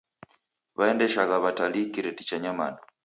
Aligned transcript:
Waendeshagha 0.77 1.35
w'atalii 1.43 1.91
kireti 1.93 2.23
cha 2.29 2.37
nyamandu. 2.43 2.81